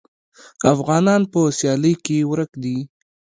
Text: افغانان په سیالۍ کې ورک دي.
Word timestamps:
افغانان 0.73 1.21
په 1.31 1.39
سیالۍ 1.57 1.93
کې 2.05 2.17
ورک 2.29 2.51
دي. 2.63 2.77